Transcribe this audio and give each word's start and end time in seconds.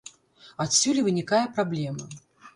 Адсюль 0.65 0.99
і 1.03 1.03
вынікае 1.09 1.43
праблема. 1.59 2.11